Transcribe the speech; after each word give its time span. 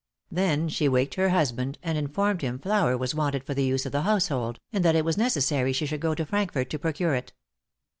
Then 0.31 0.67
she 0.67 0.89
waked 0.89 1.13
her 1.13 1.29
husband, 1.29 1.77
and 1.83 1.95
informed 1.95 2.41
him 2.41 2.57
flour 2.57 2.97
was 2.97 3.13
wanted 3.13 3.43
for 3.43 3.53
the 3.53 3.63
use 3.63 3.85
of 3.85 3.91
the 3.91 4.01
household, 4.01 4.57
and 4.73 4.83
that 4.83 4.95
it 4.95 5.05
was 5.05 5.15
necessary 5.15 5.73
she 5.73 5.85
should 5.85 6.01
go 6.01 6.15
to 6.15 6.25
Frankfort 6.25 6.71
to 6.71 6.79
procure 6.79 7.13
it. 7.13 7.33